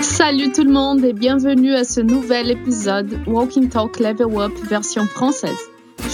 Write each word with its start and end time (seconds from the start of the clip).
Salut 0.00 0.52
tout 0.52 0.64
le 0.64 0.72
monde 0.72 1.04
et 1.04 1.12
bienvenue 1.12 1.74
à 1.74 1.84
ce 1.84 2.00
nouvel 2.00 2.50
épisode 2.50 3.20
Walking 3.26 3.68
Talk 3.68 3.98
Level 4.00 4.26
Up 4.38 4.52
version 4.68 5.04
française. 5.04 5.58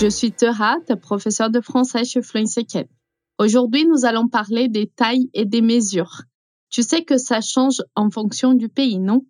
Je 0.01 0.09
suis 0.09 0.33
Teha, 0.33 0.79
ta 0.87 0.97
professeure 0.97 1.51
de 1.51 1.61
français 1.61 2.05
chez 2.05 2.23
Fluency 2.23 2.61
Academy. 2.61 2.91
Aujourd'hui, 3.39 3.87
nous 3.87 4.05
allons 4.05 4.29
parler 4.29 4.69
des 4.69 4.87
tailles 4.87 5.31
et 5.33 5.45
des 5.45 5.63
mesures. 5.63 6.23
Tu 6.71 6.83
sais 6.83 7.05
que 7.05 7.19
ça 7.19 7.41
change 7.41 7.83
en 7.95 8.11
fonction 8.11 8.55
du 8.55 8.69
pays, 8.69 8.99
non? 8.99 9.25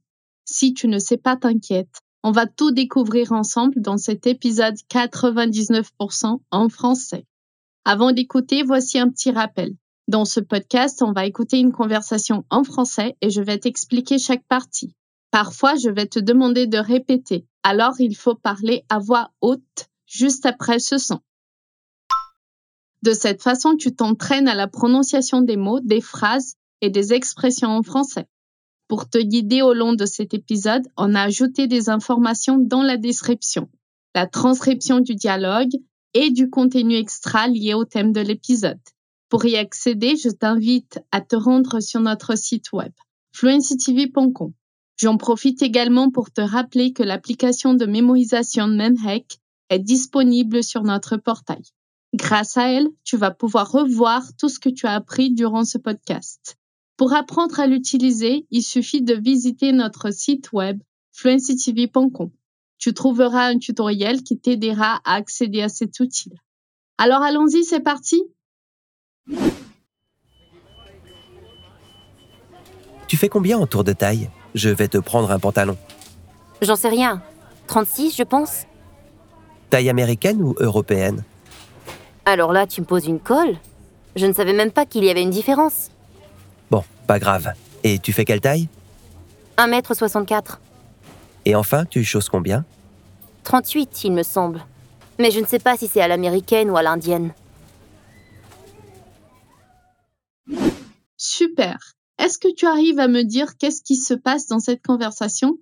Si 0.45 0.75
tu 0.75 0.89
ne 0.89 0.99
sais 0.99 1.19
pas, 1.19 1.37
t'inquiète. 1.37 2.01
On 2.23 2.33
va 2.33 2.47
tout 2.47 2.71
découvrir 2.71 3.33
ensemble 3.33 3.81
dans 3.81 3.97
cet 3.97 4.27
épisode 4.27 4.77
99% 4.91 6.41
en 6.51 6.69
français. 6.69 7.27
Avant 7.85 8.13
d'écouter, 8.13 8.63
voici 8.63 8.99
un 8.99 9.09
petit 9.09 9.31
rappel. 9.31 9.75
Dans 10.11 10.25
ce 10.25 10.41
podcast, 10.41 11.03
on 11.03 11.13
va 11.13 11.25
écouter 11.25 11.59
une 11.59 11.71
conversation 11.71 12.45
en 12.51 12.65
français 12.65 13.17
et 13.21 13.31
je 13.31 13.41
vais 13.41 13.59
t'expliquer 13.59 14.19
chaque 14.19 14.45
partie. 14.49 14.93
Parfois, 15.31 15.77
je 15.77 15.89
vais 15.89 16.07
te 16.07 16.19
demander 16.19 16.67
de 16.67 16.79
répéter. 16.79 17.47
Alors, 17.63 17.95
il 18.01 18.17
faut 18.17 18.35
parler 18.35 18.85
à 18.89 18.99
voix 18.99 19.31
haute 19.41 19.89
juste 20.09 20.47
après 20.47 20.81
ce 20.81 20.99
son. 20.99 21.21
De 23.05 23.13
cette 23.13 23.41
façon, 23.41 23.77
tu 23.77 23.95
t'entraînes 23.95 24.49
à 24.49 24.57
la 24.57 24.67
prononciation 24.67 25.43
des 25.43 25.57
mots, 25.57 25.79
des 25.79 26.01
phrases 26.01 26.57
et 26.81 26.91
des 26.91 27.13
expressions 27.13 27.71
en 27.71 27.85
français. 27.85 28.27
Pour 28.89 29.09
te 29.09 29.19
guider 29.19 29.63
au 29.63 29.75
long 29.75 29.93
de 29.93 30.07
cet 30.07 30.35
épisode, 30.35 30.89
on 30.97 31.15
a 31.15 31.23
ajouté 31.23 31.69
des 31.69 31.89
informations 31.89 32.59
dans 32.59 32.83
la 32.83 32.97
description, 32.97 33.69
la 34.17 34.27
transcription 34.27 34.99
du 34.99 35.15
dialogue 35.15 35.77
et 36.15 36.33
du 36.33 36.51
contenu 36.51 36.97
extra 36.97 37.47
lié 37.47 37.75
au 37.75 37.85
thème 37.85 38.13
de 38.13 38.21
l'épisode. 38.21 38.81
Pour 39.31 39.45
y 39.45 39.57
accéder, 39.57 40.17
je 40.17 40.29
t'invite 40.29 40.99
à 41.13 41.21
te 41.21 41.37
rendre 41.37 41.79
sur 41.79 42.01
notre 42.01 42.37
site 42.37 42.73
web 42.73 42.93
fluencytv.com. 43.33 44.53
J'en 44.97 45.17
profite 45.17 45.63
également 45.63 46.11
pour 46.11 46.33
te 46.33 46.41
rappeler 46.41 46.93
que 46.93 47.05
l'application 47.05 47.75
de 47.75 47.87
mémorisation 47.87 48.67
Memhack 48.67 49.39
est 49.69 49.79
disponible 49.79 50.65
sur 50.65 50.83
notre 50.83 51.17
portail. 51.17 51.63
Grâce 52.13 52.57
à 52.57 52.73
elle, 52.73 52.89
tu 53.05 53.17
vas 53.17 53.31
pouvoir 53.31 53.71
revoir 53.71 54.25
tout 54.37 54.49
ce 54.49 54.59
que 54.59 54.69
tu 54.69 54.87
as 54.87 54.95
appris 54.95 55.31
durant 55.31 55.65
ce 55.65 55.79
podcast. 55.79 56.59
Pour 56.97 57.15
apprendre 57.15 57.61
à 57.61 57.69
l'utiliser, 57.69 58.49
il 58.51 58.63
suffit 58.63 59.01
de 59.01 59.15
visiter 59.15 59.71
notre 59.71 60.13
site 60.13 60.53
web 60.53 60.83
fluencytv.com. 61.13 62.31
Tu 62.79 62.95
trouveras 62.95 63.47
un 63.47 63.59
tutoriel 63.59 64.25
qui 64.25 64.41
t'aidera 64.41 65.01
à 65.05 65.15
accéder 65.15 65.63
à 65.63 65.69
cet 65.69 66.01
outil. 66.01 66.33
Alors 66.99 67.23
allons-y, 67.23 67.63
c'est 67.63 67.79
parti 67.79 68.21
Tu 73.07 73.17
fais 73.17 73.29
combien 73.29 73.59
en 73.59 73.67
tour 73.67 73.83
de 73.85 73.93
taille? 73.93 74.31
Je 74.55 74.69
vais 74.69 74.89
te 74.89 74.99
prendre 74.99 75.31
un 75.31 75.39
pantalon. 75.39 75.77
J'en 76.63 76.77
sais 76.77 76.89
rien. 76.89 77.23
36, 77.67 78.17
je 78.17 78.23
pense. 78.23 78.67
Taille 79.69 79.89
américaine 79.91 80.43
ou 80.43 80.55
européenne? 80.59 81.25
Alors 82.25 82.53
là, 82.53 82.67
tu 82.67 82.81
me 82.81 82.87
poses 82.87 83.07
une 83.07 83.21
colle 83.21 83.57
Je 84.17 84.27
ne 84.27 84.33
savais 84.33 84.53
même 84.53 84.71
pas 84.71 84.87
qu'il 84.87 85.05
y 85.05 85.11
avait 85.11 85.23
une 85.23 85.31
différence. 85.31 85.91
Bon, 86.71 86.85
pas 87.07 87.19
grave. 87.19 87.53
Et 87.83 87.99
tu 87.99 88.13
fais 88.13 88.25
quelle 88.25 88.41
taille? 88.41 88.69
1m64. 89.57 90.59
Et 91.45 91.55
enfin, 91.55 91.85
tu 91.85 92.05
choses 92.05 92.29
combien? 92.29 92.65
38, 93.45 94.05
il 94.05 94.13
me 94.13 94.23
semble. 94.23 94.65
Mais 95.19 95.31
je 95.31 95.41
ne 95.41 95.47
sais 95.47 95.59
pas 95.59 95.77
si 95.77 95.89
c'est 95.89 96.01
à 96.01 96.09
l'américaine 96.09 96.71
ou 96.71 96.77
à 96.77 96.83
l'indienne. 96.83 97.33
Super. 101.61 101.93
Est-ce 102.19 102.39
que 102.39 102.51
tu 102.55 102.65
arrives 102.65 102.99
à 103.01 103.07
me 103.07 103.23
dire 103.23 103.59
qu'est-ce 103.59 103.83
qui 103.83 103.97
se 103.97 104.15
passe 104.15 104.47
dans 104.47 104.61
cette 104.61 104.83
conversation? 104.83 105.59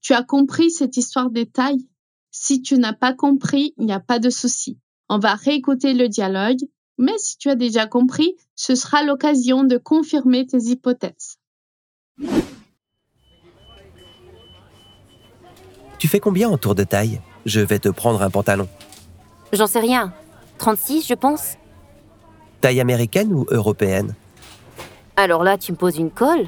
Tu 0.00 0.12
as 0.12 0.24
compris 0.24 0.72
cette 0.72 0.96
histoire 0.96 1.30
des 1.30 1.46
tailles? 1.46 1.86
Si 2.32 2.62
tu 2.62 2.78
n'as 2.78 2.92
pas 2.92 3.12
compris, 3.12 3.72
il 3.78 3.86
n'y 3.86 3.92
a 3.92 4.00
pas 4.00 4.18
de 4.18 4.28
souci. 4.28 4.76
On 5.08 5.20
va 5.20 5.36
réécouter 5.36 5.94
le 5.94 6.08
dialogue, 6.08 6.58
mais 6.98 7.16
si 7.18 7.38
tu 7.38 7.48
as 7.48 7.54
déjà 7.54 7.86
compris, 7.86 8.34
ce 8.56 8.74
sera 8.74 9.04
l'occasion 9.04 9.62
de 9.62 9.76
confirmer 9.76 10.48
tes 10.48 10.58
hypothèses. 10.58 11.38
Tu 16.00 16.08
fais 16.08 16.18
combien 16.18 16.48
en 16.48 16.58
tour 16.58 16.74
de 16.74 16.82
taille? 16.82 17.20
Je 17.44 17.60
vais 17.60 17.78
te 17.78 17.88
prendre 17.88 18.20
un 18.20 18.30
pantalon. 18.30 18.68
J'en 19.52 19.68
sais 19.68 19.78
rien. 19.78 20.12
36, 20.58 21.06
je 21.06 21.14
pense. 21.14 21.54
Taille 22.60 22.80
américaine 22.80 23.32
ou 23.32 23.46
européenne? 23.52 24.16
Alors 25.16 25.44
là, 25.44 25.56
tu 25.56 25.72
me 25.72 25.76
poses 25.76 25.96
une 25.96 26.10
colle 26.10 26.46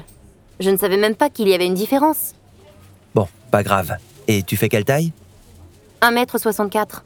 Je 0.59 0.69
ne 0.69 0.77
savais 0.77 0.97
même 0.97 1.15
pas 1.15 1.29
qu'il 1.29 1.47
y 1.47 1.53
avait 1.53 1.65
une 1.65 1.73
différence. 1.73 2.33
Bon, 3.15 3.27
pas 3.51 3.63
grave. 3.63 3.97
Et 4.27 4.43
tu 4.43 4.57
fais 4.57 4.69
quelle 4.69 4.85
taille? 4.85 5.11
1m64. 6.01 7.01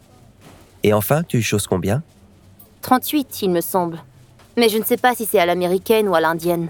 Et 0.84 0.94
enfin, 0.94 1.24
tu 1.24 1.42
choses 1.42 1.66
combien? 1.66 2.04
38, 2.82 3.42
il 3.44 3.50
me 3.52 3.62
semble. 3.62 4.04
Mais 4.58 4.70
je 4.70 4.78
ne 4.78 4.84
sais 4.84 4.98
pas 4.98 5.16
si 5.16 5.26
c'est 5.26 5.40
à 5.40 5.46
l'américaine 5.46 6.08
ou 6.10 6.16
à 6.16 6.20
l'indienne. 6.22 6.70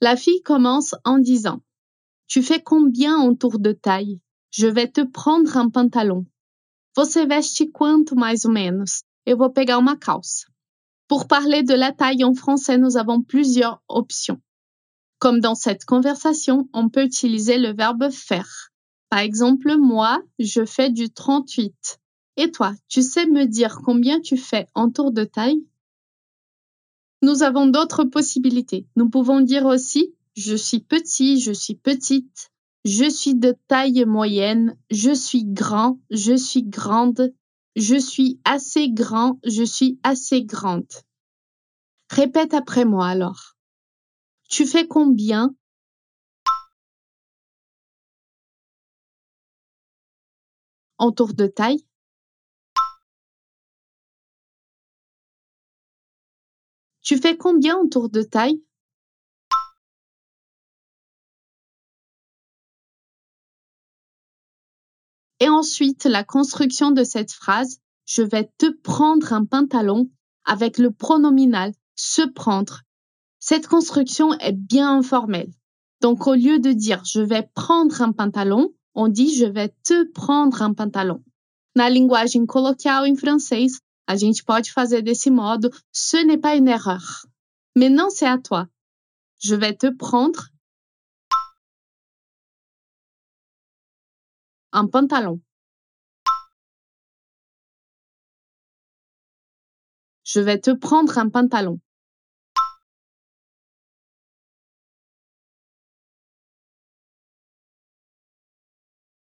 La 0.00 0.16
fille 0.16 0.42
commence 0.42 0.94
en 1.04 1.18
disant 1.18 1.60
Tu 2.26 2.42
fais 2.42 2.60
combien 2.60 3.16
en 3.16 3.34
tour 3.34 3.58
de 3.58 3.72
taille? 3.72 4.20
Je 4.50 4.66
vais 4.66 4.88
te 4.88 5.02
prendre 5.02 5.56
un 5.56 5.70
pantalon. 5.70 6.26
Você 6.96 7.26
veste 7.26 7.70
quanto 7.72 8.16
mais 8.16 8.44
ou 8.44 8.50
menos? 8.50 9.02
Eu 9.26 9.36
vou 9.36 9.50
pegar 9.50 9.78
uma 9.78 9.96
calça. 9.96 10.46
Pour 11.08 11.28
parler 11.28 11.62
de 11.62 11.74
la 11.74 11.92
taille 11.92 12.24
en 12.24 12.34
français, 12.34 12.78
nous 12.78 12.96
avons 12.96 13.22
plusieurs 13.22 13.80
options. 13.88 14.40
Comme 15.18 15.40
dans 15.40 15.54
cette 15.54 15.84
conversation, 15.84 16.68
on 16.72 16.88
peut 16.88 17.04
utiliser 17.04 17.58
le 17.58 17.72
verbe 17.72 18.10
faire. 18.10 18.72
Par 19.08 19.20
exemple, 19.20 19.76
moi, 19.78 20.22
je 20.38 20.64
fais 20.64 20.90
du 20.90 21.10
38. 21.10 22.00
Et 22.36 22.50
toi, 22.50 22.74
tu 22.88 23.02
sais 23.02 23.26
me 23.26 23.46
dire 23.46 23.80
combien 23.84 24.20
tu 24.20 24.36
fais 24.36 24.66
en 24.74 24.90
tour 24.90 25.12
de 25.12 25.24
taille? 25.24 25.64
Nous 27.22 27.42
avons 27.42 27.66
d'autres 27.66 28.04
possibilités. 28.04 28.86
Nous 28.96 29.08
pouvons 29.08 29.40
dire 29.40 29.64
aussi 29.64 30.12
je 30.36 30.54
suis 30.54 30.80
petit, 30.80 31.40
je 31.40 31.52
suis 31.52 31.76
petite, 31.76 32.50
je 32.84 33.08
suis 33.08 33.34
de 33.34 33.56
taille 33.68 34.04
moyenne, 34.04 34.76
je 34.90 35.12
suis 35.12 35.44
grand, 35.44 35.98
je 36.10 36.36
suis 36.36 36.62
grande, 36.62 37.32
je 37.76 37.96
suis 37.96 38.40
assez 38.44 38.90
grand, 38.90 39.38
je 39.44 39.62
suis 39.62 40.00
assez 40.02 40.42
grande. 40.44 40.90
Répète 42.10 42.54
après 42.54 42.86
moi 42.86 43.06
alors. 43.06 43.54
Tu 44.48 44.66
fais 44.66 44.86
combien? 44.88 45.54
En 50.98 51.12
tour 51.12 51.34
de 51.34 51.46
taille? 51.46 51.86
Tu 57.02 57.18
fais 57.18 57.36
combien 57.36 57.76
en 57.76 57.88
tour 57.88 58.08
de 58.08 58.22
taille? 58.22 58.62
Et 65.46 65.48
ensuite, 65.48 66.06
la 66.06 66.24
construction 66.24 66.90
de 66.90 67.04
cette 67.04 67.30
phrase, 67.30 67.78
je 68.04 68.22
vais 68.22 68.50
te 68.58 68.68
prendre 68.68 69.32
un 69.32 69.44
pantalon 69.44 70.10
avec 70.44 70.76
le 70.76 70.90
pronominal 70.90 71.72
se 71.94 72.22
prendre. 72.22 72.80
Cette 73.38 73.68
construction 73.68 74.32
est 74.40 74.50
bien 74.50 74.98
informelle. 74.98 75.52
Donc, 76.00 76.26
au 76.26 76.34
lieu 76.34 76.58
de 76.58 76.72
dire 76.72 77.04
je 77.04 77.20
vais 77.20 77.48
prendre 77.54 78.02
un 78.02 78.10
pantalon, 78.10 78.74
on 78.96 79.06
dit 79.06 79.36
je 79.36 79.46
vais 79.46 79.72
te 79.84 80.10
prendre 80.10 80.62
un 80.62 80.74
pantalon. 80.74 81.22
Na 81.76 81.90
linguagem 81.90 82.46
coloquial 82.48 83.06
em 83.06 83.14
francês, 83.14 83.78
a 84.08 84.16
gente 84.16 84.42
pode 84.42 84.66
fazer 84.66 85.02
desse 85.02 85.28
modo, 85.28 85.70
ce 85.92 86.16
n'est 86.26 86.40
pas 86.40 86.56
une 86.56 86.66
erreur. 86.66 87.24
Maintenant, 87.76 88.10
c'est 88.10 88.26
à 88.26 88.38
toi. 88.38 88.66
Je 89.38 89.54
vais 89.54 89.76
te 89.76 89.86
prendre 89.86 90.48
un 94.76 94.88
pantalon. 94.88 95.40
Je 100.24 100.40
vais 100.40 100.60
te 100.60 100.70
prendre 100.70 101.16
un 101.16 101.30
pantalon. 101.30 101.80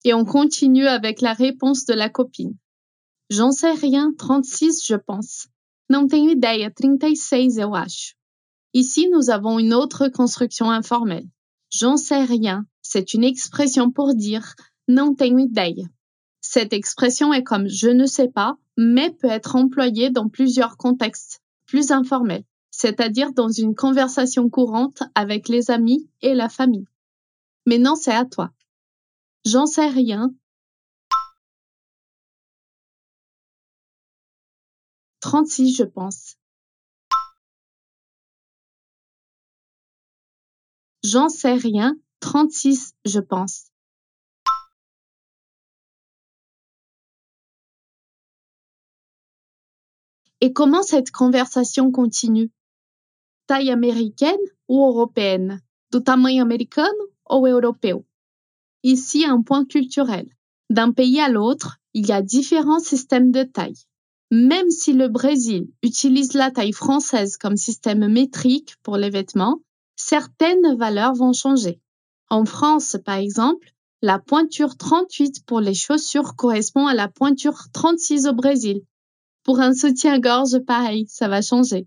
Et 0.03 0.13
on 0.13 0.23
continue 0.23 0.87
avec 0.87 1.19
la 1.19 1.33
réponse 1.33 1.85
de 1.85 1.93
la 1.93 2.09
copine. 2.09 2.55
J'en 3.29 3.51
sais 3.51 3.73
rien, 3.73 4.13
36 4.17 4.85
je 4.85 4.95
pense. 4.95 5.47
Não 5.89 6.07
tenho 6.07 6.31
ideia, 6.31 6.71
36 6.71 7.57
eu 7.57 7.75
acho. 7.75 8.15
Ici, 8.73 9.09
nous 9.09 9.29
avons 9.29 9.59
une 9.59 9.73
autre 9.73 10.07
construction 10.07 10.71
informelle. 10.71 11.27
J'en 11.69 11.97
sais 11.97 12.23
rien, 12.23 12.65
c'est 12.81 13.13
une 13.13 13.25
expression 13.25 13.91
pour 13.91 14.15
dire 14.15 14.55
não 14.87 15.15
tenho 15.15 15.39
ideia. 15.39 15.89
Cette 16.41 16.73
expression 16.73 17.33
est 17.33 17.43
comme 17.43 17.67
je 17.67 17.89
ne 17.89 18.05
sais 18.05 18.29
pas, 18.29 18.57
mais 18.77 19.11
peut 19.11 19.29
être 19.29 19.55
employée 19.55 20.09
dans 20.09 20.27
plusieurs 20.27 20.77
contextes. 20.77 21.41
plus 21.71 21.91
informel, 21.91 22.43
c'est-à-dire 22.69 23.31
dans 23.31 23.47
une 23.47 23.75
conversation 23.75 24.49
courante 24.49 25.03
avec 25.15 25.47
les 25.47 25.71
amis 25.71 26.09
et 26.21 26.33
la 26.33 26.49
famille. 26.49 26.85
Maintenant, 27.65 27.95
c'est 27.95 28.13
à 28.13 28.25
toi. 28.25 28.51
J'en 29.45 29.65
sais 29.65 29.87
rien. 29.87 30.33
36, 35.21 35.77
je 35.77 35.83
pense. 35.85 36.35
J'en 41.05 41.29
sais 41.29 41.53
rien. 41.53 41.95
36, 42.19 42.95
je 43.05 43.19
pense. 43.21 43.70
Et 50.43 50.53
comment 50.53 50.81
cette 50.81 51.11
conversation 51.11 51.91
continue? 51.91 52.49
Taille 53.45 53.69
américaine 53.69 54.39
ou 54.67 54.83
européenne? 54.87 55.61
Du 55.93 56.01
tamanho 56.01 56.41
americano 56.41 56.89
ou 57.29 57.45
europeu 57.45 58.03
Ici, 58.81 59.23
un 59.23 59.43
point 59.43 59.65
culturel. 59.65 60.27
D'un 60.71 60.93
pays 60.93 61.19
à 61.19 61.29
l'autre, 61.29 61.77
il 61.93 62.07
y 62.07 62.11
a 62.11 62.23
différents 62.23 62.79
systèmes 62.79 63.31
de 63.31 63.43
taille. 63.43 63.85
Même 64.31 64.71
si 64.71 64.93
le 64.93 65.09
Brésil 65.09 65.67
utilise 65.83 66.33
la 66.33 66.49
taille 66.49 66.73
française 66.73 67.37
comme 67.37 67.55
système 67.55 68.07
métrique 68.07 68.77
pour 68.81 68.97
les 68.97 69.11
vêtements, 69.11 69.59
certaines 69.95 70.75
valeurs 70.75 71.13
vont 71.13 71.33
changer. 71.33 71.79
En 72.29 72.45
France, 72.45 72.97
par 73.05 73.17
exemple, 73.17 73.73
la 74.01 74.17
pointure 74.17 74.75
38 74.75 75.45
pour 75.45 75.59
les 75.59 75.75
chaussures 75.75 76.35
correspond 76.35 76.87
à 76.87 76.95
la 76.95 77.09
pointure 77.09 77.59
36 77.73 78.25
au 78.25 78.33
Brésil. 78.33 78.81
Pour 79.51 79.59
un 79.59 79.73
soutien-gorge 79.73 80.59
pareil, 80.59 81.07
ça 81.09 81.27
va 81.27 81.41
changer. 81.41 81.85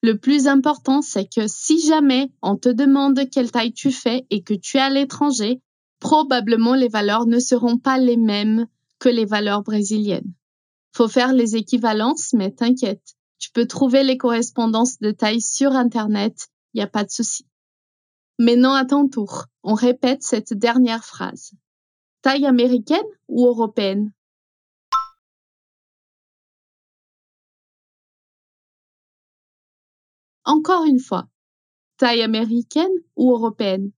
Le 0.00 0.16
plus 0.16 0.46
important, 0.46 1.02
c'est 1.02 1.26
que 1.26 1.46
si 1.46 1.78
jamais 1.78 2.32
on 2.40 2.56
te 2.56 2.70
demande 2.70 3.28
quelle 3.30 3.50
taille 3.50 3.74
tu 3.74 3.92
fais 3.92 4.24
et 4.30 4.42
que 4.42 4.54
tu 4.54 4.78
es 4.78 4.80
à 4.80 4.88
l'étranger, 4.88 5.60
probablement 6.00 6.74
les 6.74 6.88
valeurs 6.88 7.26
ne 7.26 7.38
seront 7.38 7.76
pas 7.76 7.98
les 7.98 8.16
mêmes 8.16 8.66
que 8.98 9.10
les 9.10 9.26
valeurs 9.26 9.62
brésiliennes. 9.62 10.32
Faut 10.94 11.06
faire 11.06 11.34
les 11.34 11.54
équivalences, 11.54 12.32
mais 12.32 12.50
t'inquiète, 12.50 13.14
tu 13.38 13.50
peux 13.50 13.66
trouver 13.66 14.04
les 14.04 14.16
correspondances 14.16 14.98
de 14.98 15.10
taille 15.10 15.42
sur 15.42 15.72
Internet, 15.72 16.48
il 16.72 16.78
n'y 16.78 16.82
a 16.82 16.86
pas 16.86 17.04
de 17.04 17.10
souci. 17.10 17.44
Maintenant 18.38 18.72
à 18.72 18.86
ton 18.86 19.06
tour, 19.06 19.48
on 19.62 19.74
répète 19.74 20.22
cette 20.22 20.54
dernière 20.54 21.04
phrase. 21.04 21.50
Taille 22.22 22.46
américaine 22.46 23.04
ou 23.28 23.44
européenne? 23.44 24.12
Encore 30.44 30.84
une 30.84 30.98
fois, 30.98 31.28
taille 31.98 32.22
américaine 32.22 32.90
ou 33.16 33.30
européenne? 33.30 33.92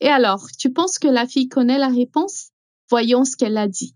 Et 0.00 0.08
alors, 0.08 0.46
tu 0.58 0.72
penses 0.72 0.98
que 0.98 1.06
la 1.06 1.26
fille 1.26 1.48
connaît 1.48 1.78
la 1.78 1.88
réponse? 1.88 2.50
Voyons 2.88 3.24
ce 3.24 3.36
qu'elle 3.36 3.56
a 3.56 3.68
dit. 3.68 3.94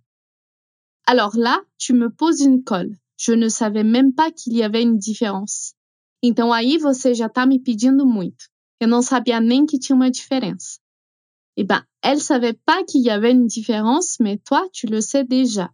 Alors 1.06 1.37
là, 1.37 1.61
tu 1.78 1.94
me 1.94 2.11
poses 2.11 2.40
une 2.40 2.62
colle. 2.62 2.96
Je 3.16 3.32
ne 3.32 3.49
savais 3.49 3.84
même 3.84 4.14
pas 4.14 4.31
qu'il 4.31 4.55
y 4.55 4.62
avait 4.62 4.82
une 4.82 4.99
différença. 4.99 5.75
Então 6.22 6.52
aí 6.52 6.78
você 6.78 7.14
já 7.14 7.28
tá 7.28 7.44
me 7.44 7.58
pedindo 7.58 8.06
muito. 8.06 8.49
Eu 8.81 8.88
não 8.88 9.02
sabia 9.02 9.40
nem 9.40 9.66
que 9.66 9.78
tinha 9.78 9.96
uma 9.96 10.11
diferença. 10.11 10.78
Eh 11.56 11.64
ben, 11.64 11.84
elle 12.02 12.20
savait 12.20 12.58
pas 12.64 12.84
qu'il 12.84 13.02
y 13.02 13.11
avait 13.11 13.32
une 13.32 13.46
différence, 13.46 14.19
mais 14.20 14.38
toi, 14.38 14.69
tu 14.72 14.87
le 14.87 15.00
sais 15.00 15.25
déjà. 15.25 15.70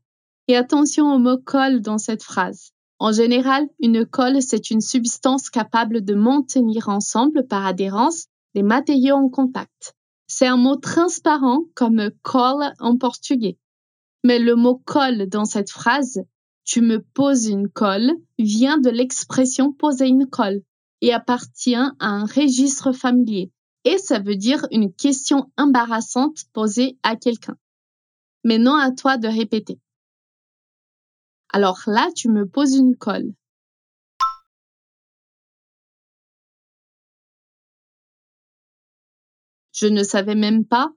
Et 0.50 0.56
attention 0.56 1.14
au 1.14 1.18
mot 1.20 1.38
colle 1.38 1.80
dans 1.80 1.98
cette 1.98 2.24
phrase. 2.24 2.72
En 2.98 3.12
général, 3.12 3.68
une 3.78 4.04
colle, 4.04 4.42
c'est 4.42 4.72
une 4.72 4.80
substance 4.80 5.48
capable 5.48 6.04
de 6.04 6.14
maintenir 6.14 6.88
ensemble 6.88 7.46
par 7.46 7.64
adhérence 7.64 8.24
les 8.56 8.64
matériaux 8.64 9.14
en 9.14 9.28
contact. 9.28 9.94
C'est 10.26 10.48
un 10.48 10.56
mot 10.56 10.74
transparent 10.74 11.60
comme 11.76 12.10
colle 12.22 12.72
en 12.80 12.96
portugais. 12.96 13.58
Mais 14.24 14.40
le 14.40 14.56
mot 14.56 14.82
colle 14.84 15.28
dans 15.28 15.44
cette 15.44 15.70
phrase, 15.70 16.20
tu 16.64 16.80
me 16.80 17.00
poses 17.00 17.46
une 17.46 17.68
colle, 17.68 18.10
vient 18.36 18.78
de 18.78 18.90
l'expression 18.90 19.72
poser 19.72 20.08
une 20.08 20.26
colle 20.26 20.62
et 21.00 21.12
appartient 21.12 21.76
à 21.76 21.94
un 22.00 22.24
registre 22.24 22.90
familier. 22.90 23.52
Et 23.84 23.98
ça 23.98 24.18
veut 24.18 24.34
dire 24.34 24.66
une 24.72 24.92
question 24.92 25.48
embarrassante 25.56 26.38
posée 26.52 26.98
à 27.04 27.14
quelqu'un. 27.14 27.56
Maintenant 28.42 28.74
à 28.74 28.90
toi 28.90 29.16
de 29.16 29.28
répéter. 29.28 29.78
Alors 31.52 31.82
là, 31.86 32.10
tu 32.14 32.28
me 32.28 32.46
poses 32.46 32.76
une 32.76 32.96
colle. 32.96 33.32
Je 39.72 39.86
ne 39.86 40.02
savais 40.02 40.34
même 40.34 40.64
pas. 40.64 40.92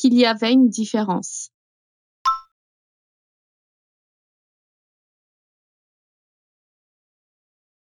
qu'il 0.00 0.14
y 0.14 0.24
avait 0.24 0.52
une 0.52 0.70
différence. 0.70 1.50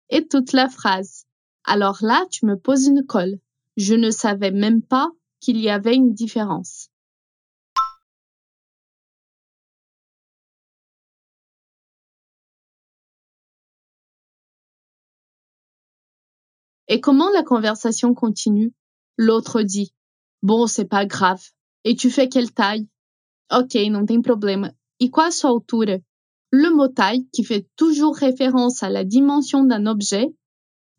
Et 0.09 0.27
toute 0.27 0.51
la 0.53 0.67
phrase. 0.67 1.25
Alors 1.63 1.99
là, 2.01 2.25
tu 2.31 2.47
me 2.47 2.57
poses 2.57 2.87
une 2.87 3.05
colle. 3.05 3.37
Je 3.77 3.93
ne 3.93 4.09
savais 4.09 4.49
même 4.49 4.81
pas 4.81 5.11
qu'il 5.41 5.59
y 5.59 5.69
avait 5.69 5.95
une 5.95 6.13
différence. 6.13 6.89
Et 16.87 16.99
comment 17.01 17.29
la 17.31 17.43
conversation 17.43 18.13
continue? 18.13 18.73
L'autre 19.17 19.61
dit 19.61 19.93
Bon, 20.43 20.67
c'est 20.67 20.85
pas 20.85 21.05
grave. 21.05 21.41
Et 21.83 21.95
tu 21.95 22.09
fais 22.09 22.29
quelle 22.29 22.51
taille 22.51 22.87
Ok, 23.51 23.75
não 23.89 24.05
tem 24.05 24.21
problema. 24.21 24.73
E 24.99 25.09
qual 25.09 25.27
a 25.27 25.31
sua 25.31 25.49
altura 25.49 25.99
Le 26.51 26.69
mot 26.69 26.89
taille, 26.89 27.27
qui 27.31 27.43
fait 27.43 27.67
toujours 27.75 28.15
référence 28.15 28.83
à 28.83 28.89
la 28.89 29.03
dimension 29.03 29.63
d'un 29.63 29.85
objet 29.87 30.33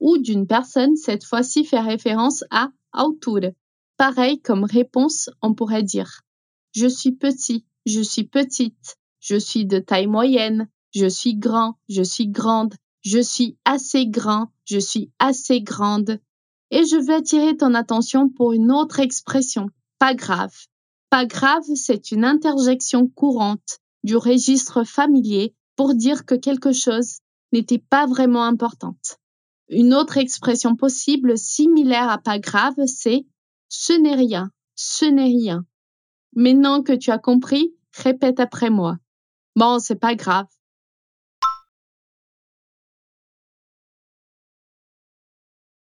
ou 0.01 0.19
d'une 0.19 0.47
personne, 0.47 0.97
cette 0.97 1.25
fois-ci 1.25 1.65
fait 1.65 1.81
référence 1.81 2.45
à 2.51 2.71
altura. 2.93 3.53
Pareil 4.03 4.41
comme 4.41 4.65
réponse, 4.65 5.31
on 5.43 5.55
pourrait 5.55 5.85
dire 5.85 6.23
Je 6.75 6.89
suis 6.89 7.13
petit, 7.13 7.65
je 7.87 8.01
suis 8.01 8.25
petite, 8.25 8.97
je 9.21 9.37
suis 9.37 9.65
de 9.65 9.79
taille 9.79 10.09
moyenne, 10.09 10.69
je 10.93 11.07
suis 11.07 11.37
grand, 11.37 11.79
je 11.89 12.03
suis 12.03 12.27
grande, 12.27 12.75
je 13.05 13.21
suis 13.21 13.57
assez 13.65 14.09
grand, 14.09 14.49
je 14.65 14.81
suis 14.81 15.13
assez 15.21 15.61
grande. 15.61 16.19
Et 16.73 16.85
je 16.85 16.97
vais 16.97 17.15
attirer 17.15 17.57
ton 17.57 17.75
attention 17.75 18.29
pour 18.29 18.53
une 18.53 18.73
autre 18.73 18.99
expression, 18.99 19.69
pas 20.01 20.15
grave. 20.15 20.53
Pas 21.09 21.25
grave, 21.25 21.63
c'est 21.77 22.11
une 22.11 22.25
interjection 22.25 23.07
courante 23.07 23.79
du 24.03 24.17
registre 24.17 24.83
familier 24.83 25.55
pour 25.77 25.95
dire 25.95 26.27
que 26.27 26.35
quelque 26.35 26.73
chose 26.73 27.19
n'était 27.53 27.79
pas 27.79 28.07
vraiment 28.07 28.43
importante. 28.43 29.21
Une 29.69 29.95
autre 29.95 30.19
expression 30.19 30.75
possible 30.75 31.39
similaire 31.39 32.11
à 32.11 32.19
pas 32.19 32.41
grave, 32.41 32.75
c'est 32.87 33.27
ce 33.75 33.95
n'est 33.95 34.15
rien, 34.15 34.53
ce 34.75 35.07
n'est 35.07 35.25
rien. 35.25 35.65
Maintenant 36.35 36.83
que 36.83 36.93
tu 36.93 37.11
as 37.11 37.19
compris, 37.19 37.75
répète 37.95 38.39
après 38.39 38.69
moi. 38.69 38.99
Bon, 39.57 39.79
c'est 39.79 39.97
pas 39.97 40.15
grave. 40.15 40.47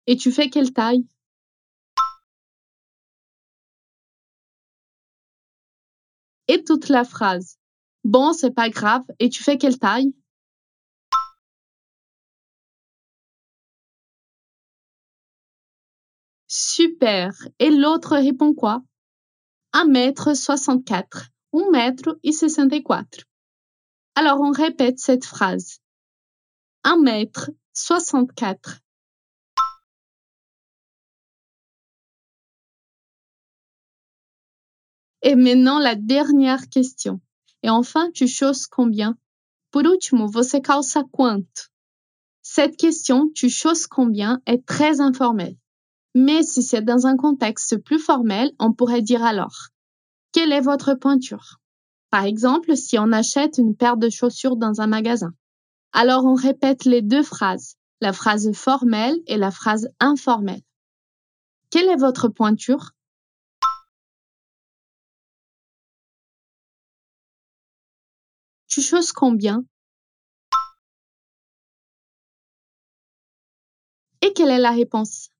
Et 0.06 0.16
tu 0.16 0.30
fais 0.30 0.48
quelle 0.48 0.72
taille? 0.72 1.08
Et 6.46 6.62
toute 6.62 6.88
la 6.88 7.02
phrase. 7.02 7.58
Bon, 8.04 8.32
c'est 8.32 8.54
pas 8.54 8.68
grave. 8.68 9.04
Et 9.18 9.28
tu 9.28 9.42
fais 9.42 9.58
quelle 9.58 9.80
taille? 9.80 10.14
Et 17.02 17.70
l'autre 17.70 18.16
répond 18.16 18.54
quoi? 18.54 18.82
1 19.72 19.86
mètre 19.86 20.34
64. 20.34 21.30
1 21.52 21.70
mètre 21.70 22.18
et 22.22 22.32
64. 22.32 23.24
Alors 24.14 24.40
on 24.40 24.52
répète 24.52 25.00
cette 25.00 25.24
phrase. 25.24 25.80
1 26.84 26.98
mètre 26.98 27.50
64. 27.72 28.80
Et 35.22 35.34
maintenant 35.34 35.78
la 35.80 35.96
dernière 35.96 36.68
question. 36.68 37.20
Et 37.64 37.70
enfin, 37.70 38.10
tu 38.12 38.28
choses 38.28 38.66
combien? 38.66 39.16
Por 39.70 39.86
último, 39.86 40.28
você 40.28 40.60
calça 40.60 41.04
quanto? 41.10 41.70
Cette 42.42 42.76
question, 42.76 43.30
tu 43.34 43.48
choses 43.48 43.86
combien, 43.86 44.42
est 44.46 44.66
très 44.66 45.00
informelle. 45.00 45.56
Mais 46.14 46.42
si 46.42 46.62
c'est 46.62 46.82
dans 46.82 47.06
un 47.06 47.16
contexte 47.16 47.78
plus 47.78 47.98
formel, 47.98 48.52
on 48.58 48.72
pourrait 48.72 49.02
dire 49.02 49.24
alors 49.24 49.68
Quelle 50.32 50.52
est 50.52 50.60
votre 50.60 50.94
pointure 50.94 51.60
Par 52.10 52.24
exemple, 52.24 52.76
si 52.76 52.98
on 52.98 53.12
achète 53.12 53.56
une 53.56 53.74
paire 53.74 53.96
de 53.96 54.10
chaussures 54.10 54.56
dans 54.56 54.82
un 54.82 54.86
magasin. 54.86 55.32
Alors 55.92 56.24
on 56.24 56.34
répète 56.34 56.84
les 56.84 57.00
deux 57.00 57.22
phrases, 57.22 57.76
la 58.00 58.12
phrase 58.12 58.52
formelle 58.52 59.16
et 59.26 59.38
la 59.38 59.50
phrase 59.50 59.88
informelle. 60.00 60.62
Quelle 61.70 61.88
est 61.88 61.96
votre 61.96 62.28
pointure 62.28 62.92
Tu 68.68 68.80
choses 68.80 69.12
combien? 69.12 69.64
Et 74.22 74.32
quelle 74.34 74.50
est 74.50 74.58
la 74.58 74.70
réponse? 74.70 75.30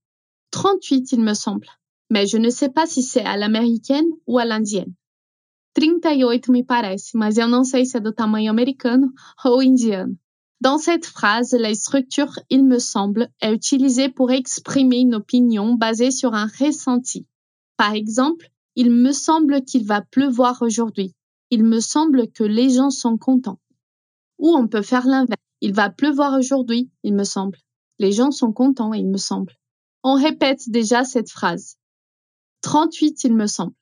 38, 0.53 1.13
il 1.13 1.21
me 1.23 1.35
semble. 1.35 1.67
Mais 2.11 2.27
je 2.27 2.37
ne 2.37 2.51
sais 2.51 2.69
pas 2.69 2.87
si 2.87 3.03
c'est 3.03 3.25
à 3.25 3.37
l'américaine 3.37 4.07
ou 4.27 4.39
à 4.39 4.45
l'indienne. 4.45 4.95
38 5.75 6.49
me 6.49 6.63
parece, 6.63 7.17
mas 7.17 7.39
eu 7.39 7.49
não 7.49 7.65
sei 7.65 7.87
se 7.87 7.97
é 7.97 8.01
do 8.01 8.13
tamanho 8.13 8.51
americano 8.51 9.11
ou 9.45 9.63
indiano. 9.63 10.17
Dans 10.61 10.79
cette 10.79 11.07
phrase, 11.07 11.57
la 11.59 11.75
structure 11.75 12.39
il 12.51 12.65
me 12.65 12.79
semble 12.79 13.31
est 13.41 13.53
utilisée 13.53 14.11
pour 14.11 14.31
exprimer 14.31 14.99
une 14.99 15.15
opinion 15.15 15.75
basée 15.75 16.11
sur 16.11 16.35
un 16.35 16.47
ressenti. 16.47 17.27
Par 17.77 17.95
exemple, 17.95 18.49
il 18.77 18.91
me 18.91 19.13
semble 19.13 19.65
qu'il 19.65 19.85
va 19.87 20.03
pleuvoir 20.03 20.61
aujourd'hui. 20.61 21.15
Il 21.51 21.65
me 21.65 21.81
semble 21.81 22.31
que 22.31 22.45
les 22.45 22.71
gens 22.71 22.91
sont 22.91 23.17
contents. 23.17 23.59
Ou 24.39 24.55
on 24.55 24.69
peut 24.69 24.83
faire 24.83 25.07
l'inverse. 25.07 25.41
Il 25.63 25.73
va 25.73 25.91
pleuvoir 25.91 26.39
aujourd'hui, 26.39 26.91
il 27.03 27.15
me 27.15 27.25
semble. 27.25 27.59
Les 27.99 28.13
gens 28.13 28.31
sont 28.31 28.53
contents, 28.53 28.93
il 28.93 29.09
me 29.09 29.19
semble. 29.19 29.55
On 30.05 30.15
répète 30.15 30.69
déjà 30.69 31.05
cette 31.05 31.31
phrase. 31.31 31.77
38, 32.63 33.25
il 33.25 33.35
me 33.35 33.47
semble. 33.47 33.75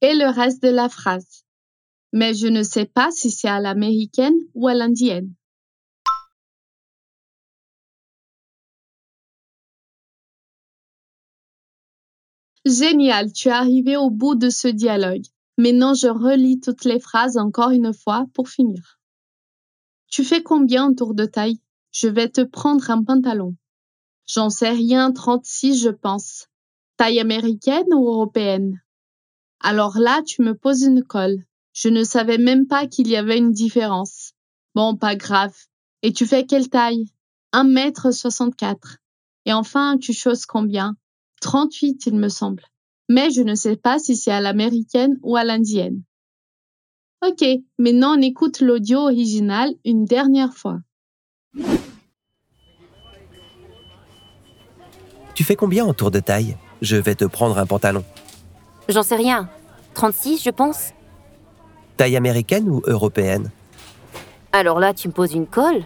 Et 0.00 0.14
le 0.14 0.28
reste 0.30 0.62
de 0.62 0.68
la 0.68 0.88
phrase. 0.88 1.44
Mais 2.12 2.34
je 2.34 2.46
ne 2.46 2.62
sais 2.62 2.86
pas 2.86 3.10
si 3.10 3.30
c'est 3.30 3.48
à 3.48 3.60
l'américaine 3.60 4.34
ou 4.54 4.68
à 4.68 4.74
l'indienne. 4.74 5.34
Génial, 12.64 13.32
tu 13.32 13.48
es 13.48 13.52
arrivé 13.52 13.96
au 13.96 14.10
bout 14.10 14.34
de 14.34 14.48
ce 14.48 14.68
dialogue. 14.68 15.24
Maintenant, 15.58 15.94
je 15.94 16.08
relis 16.08 16.60
toutes 16.60 16.84
les 16.84 17.00
phrases 17.00 17.36
encore 17.36 17.70
une 17.70 17.92
fois 17.92 18.26
pour 18.34 18.48
finir. 18.48 19.01
Tu 20.12 20.24
fais 20.24 20.42
combien 20.42 20.84
en 20.84 20.94
tour 20.94 21.14
de 21.14 21.24
taille? 21.24 21.58
Je 21.90 22.06
vais 22.06 22.28
te 22.28 22.42
prendre 22.42 22.90
un 22.90 23.02
pantalon. 23.02 23.56
J'en 24.26 24.50
sais 24.50 24.68
rien, 24.68 25.10
36 25.10 25.82
je 25.82 25.88
pense. 25.88 26.48
Taille 26.98 27.18
américaine 27.18 27.94
ou 27.94 28.10
européenne? 28.10 28.82
Alors 29.60 29.98
là, 29.98 30.20
tu 30.22 30.42
me 30.42 30.54
poses 30.54 30.82
une 30.82 31.02
colle. 31.02 31.42
Je 31.72 31.88
ne 31.88 32.04
savais 32.04 32.36
même 32.36 32.66
pas 32.66 32.86
qu'il 32.86 33.08
y 33.08 33.16
avait 33.16 33.38
une 33.38 33.52
différence. 33.52 34.34
Bon, 34.74 34.96
pas 34.96 35.16
grave. 35.16 35.56
Et 36.02 36.12
tu 36.12 36.26
fais 36.26 36.44
quelle 36.44 36.68
taille? 36.68 37.06
1 37.52 37.64
mètre 37.64 38.10
64. 38.10 38.98
Et 39.46 39.54
enfin, 39.54 39.96
tu 39.96 40.12
choses 40.12 40.44
combien? 40.44 40.94
38, 41.40 42.04
il 42.04 42.16
me 42.16 42.28
semble. 42.28 42.64
Mais 43.08 43.30
je 43.30 43.40
ne 43.40 43.54
sais 43.54 43.76
pas 43.76 43.98
si 43.98 44.14
c'est 44.14 44.30
à 44.30 44.42
l'américaine 44.42 45.18
ou 45.22 45.36
à 45.36 45.44
l'indienne. 45.44 46.02
Ok, 47.24 47.44
maintenant 47.78 48.16
on 48.18 48.20
écoute 48.20 48.60
l'audio 48.60 48.98
original 48.98 49.70
une 49.84 50.06
dernière 50.06 50.52
fois. 50.54 50.80
Tu 55.34 55.44
fais 55.44 55.54
combien 55.54 55.84
en 55.84 55.94
tour 55.94 56.10
de 56.10 56.18
taille? 56.18 56.56
Je 56.80 56.96
vais 56.96 57.14
te 57.14 57.24
prendre 57.24 57.58
un 57.58 57.66
pantalon. 57.66 58.04
J'en 58.88 59.04
sais 59.04 59.14
rien. 59.14 59.48
36, 59.94 60.42
je 60.42 60.50
pense. 60.50 60.90
Taille 61.96 62.16
américaine 62.16 62.68
ou 62.68 62.82
européenne? 62.86 63.52
Alors 64.52 64.80
là, 64.80 64.92
tu 64.92 65.06
me 65.06 65.12
poses 65.12 65.32
une 65.32 65.46
colle 65.46 65.84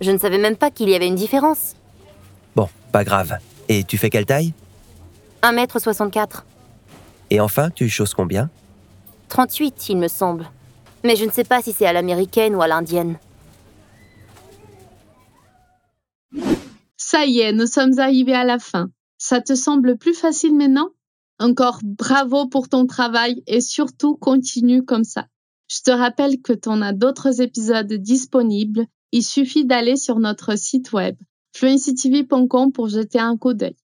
Je 0.00 0.10
ne 0.10 0.16
savais 0.18 0.38
même 0.38 0.56
pas 0.56 0.70
qu'il 0.70 0.88
y 0.88 0.94
avait 0.94 1.08
une 1.08 1.14
différence. 1.14 1.74
Bon, 2.56 2.70
pas 2.90 3.04
grave. 3.04 3.36
Et 3.68 3.84
tu 3.84 3.98
fais 3.98 4.08
quelle 4.08 4.24
taille? 4.24 4.54
1m64. 5.42 6.44
Et 7.28 7.38
enfin, 7.38 7.68
tu 7.68 7.88
choses 7.90 8.14
combien? 8.14 8.48
38, 9.28 9.90
il 9.90 9.98
me 9.98 10.08
semble. 10.08 10.48
Mais 11.04 11.16
je 11.16 11.24
ne 11.24 11.30
sais 11.30 11.44
pas 11.44 11.62
si 11.62 11.72
c'est 11.72 11.86
à 11.86 11.92
l'américaine 11.92 12.54
ou 12.54 12.62
à 12.62 12.68
l'indienne. 12.68 13.18
Ça 16.96 17.26
y 17.26 17.40
est, 17.40 17.52
nous 17.52 17.66
sommes 17.66 17.98
arrivés 17.98 18.34
à 18.34 18.44
la 18.44 18.58
fin. 18.58 18.90
Ça 19.18 19.40
te 19.40 19.54
semble 19.54 19.96
plus 19.96 20.14
facile 20.14 20.54
maintenant? 20.54 20.90
Encore 21.38 21.80
bravo 21.82 22.46
pour 22.46 22.68
ton 22.68 22.86
travail 22.86 23.42
et 23.46 23.60
surtout 23.60 24.14
continue 24.16 24.84
comme 24.84 25.04
ça. 25.04 25.26
Je 25.68 25.80
te 25.82 25.90
rappelle 25.90 26.40
que 26.42 26.52
tu 26.52 26.68
en 26.68 26.82
as 26.82 26.92
d'autres 26.92 27.40
épisodes 27.40 27.92
disponibles. 27.92 28.86
Il 29.12 29.22
suffit 29.22 29.64
d'aller 29.64 29.96
sur 29.96 30.18
notre 30.18 30.56
site 30.56 30.92
web 30.92 31.16
fluencytv.com 31.56 32.72
pour 32.72 32.88
jeter 32.88 33.18
un 33.18 33.36
coup 33.36 33.54
d'œil. 33.54 33.76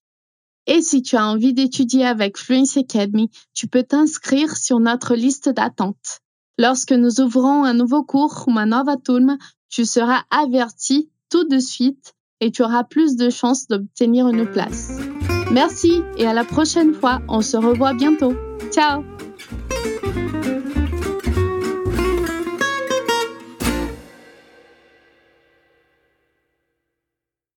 Et 0.67 0.83
si 0.83 1.03
tu 1.03 1.17
as 1.17 1.27
envie 1.27 1.55
d'étudier 1.55 2.05
avec 2.05 2.39
Fluency 2.39 2.81
Academy, 2.81 3.31
tu 3.55 3.69
peux 3.69 3.83
t'inscrire 3.83 4.57
sur 4.57 4.81
notre 4.81 5.15
liste 5.15 5.49
d'attente. 5.49 6.21
Lorsque 6.59 6.93
nous 6.93 7.21
ouvrons 7.21 7.65
un 7.65 7.75
nouveau 7.75 8.03
cours 8.03 8.45
ou 8.47 8.53
turma, 9.05 9.37
tu 9.69 9.85
seras 9.85 10.23
averti 10.31 11.11
tout 11.31 11.45
de 11.45 11.59
suite 11.59 12.15
et 12.41 12.51
tu 12.51 12.63
auras 12.63 12.85
plus 12.85 13.17
de 13.17 13.31
chances 13.31 13.67
d'obtenir 13.69 14.29
une 14.29 14.47
place. 14.47 14.99
Merci 15.53 16.03
et 16.17 16.27
à 16.27 16.33
la 16.33 16.45
prochaine 16.45 16.95
fois. 16.95 17.21
On 17.29 17.41
se 17.41 17.57
revoit 17.57 17.95
bientôt. 17.95 18.35
Ciao 18.71 19.05